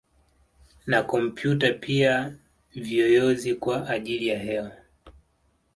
Na 0.87 1.01
kompyuta 1.03 1.73
pia 1.73 2.35
viyoyozi 2.75 3.55
kwa 3.55 3.89
ajili 3.89 4.27
ya 4.27 4.39
hewa 4.39 4.71